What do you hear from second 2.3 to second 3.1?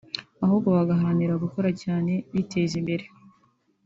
biteza imbere